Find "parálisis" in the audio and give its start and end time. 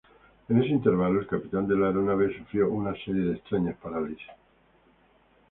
3.77-4.25